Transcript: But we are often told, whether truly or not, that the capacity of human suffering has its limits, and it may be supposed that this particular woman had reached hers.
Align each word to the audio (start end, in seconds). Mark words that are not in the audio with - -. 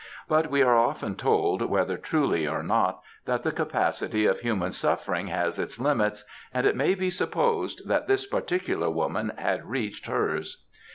But 0.27 0.49
we 0.49 0.63
are 0.63 0.75
often 0.75 1.15
told, 1.15 1.61
whether 1.61 1.95
truly 1.95 2.47
or 2.47 2.63
not, 2.63 3.03
that 3.25 3.43
the 3.43 3.51
capacity 3.51 4.25
of 4.25 4.39
human 4.39 4.71
suffering 4.71 5.27
has 5.27 5.59
its 5.59 5.79
limits, 5.79 6.25
and 6.51 6.65
it 6.65 6.75
may 6.75 6.95
be 6.95 7.11
supposed 7.11 7.87
that 7.87 8.07
this 8.07 8.25
particular 8.25 8.89
woman 8.89 9.31
had 9.37 9.63
reached 9.63 10.07
hers. 10.07 10.65